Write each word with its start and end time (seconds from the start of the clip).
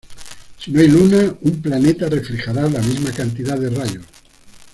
Si 0.57 0.71
no 0.71 0.79
hay 0.79 0.87
luna, 0.87 1.31
un 1.41 1.61
planeta 1.61 2.09
reflejará 2.09 2.67
la 2.67 2.81
misma 2.81 3.11
cantidad 3.11 3.55
de 3.59 3.69
rayos. 3.69 4.05